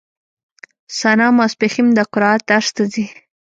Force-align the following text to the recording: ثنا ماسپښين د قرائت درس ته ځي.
ثنا 0.99 1.27
ماسپښين 1.37 1.87
د 1.97 1.99
قرائت 2.13 2.41
درس 2.49 2.69
ته 2.75 2.83
ځي. 2.93 3.05